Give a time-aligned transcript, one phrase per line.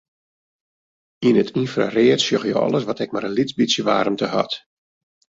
[1.27, 4.53] Yn it ynfraread sjogge je alles wat ek mar in lyts bytsje waarmte hat.